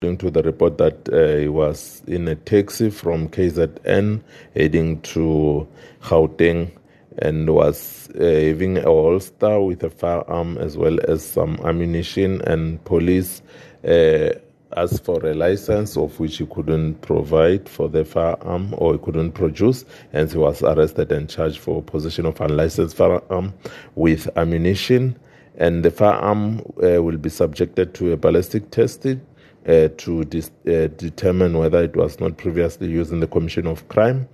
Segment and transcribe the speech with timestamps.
[0.00, 4.22] According to the report that uh, he was in a taxi from KZN
[4.54, 5.66] heading to
[6.02, 6.70] Gauteng
[7.18, 12.84] and was uh, having a holster with a firearm as well as some ammunition and
[12.84, 13.42] police
[13.84, 14.28] uh,
[14.76, 19.32] asked for a license of which he couldn't provide for the firearm or he couldn't
[19.32, 19.84] produce.
[20.12, 23.52] And he was arrested and charged for possession of unlicensed firearm
[23.96, 25.18] with ammunition.
[25.56, 29.22] And the firearm uh, will be subjected to a ballistic testing
[29.88, 34.28] to dis- uh, determine whether it was not previously used in the commission of crime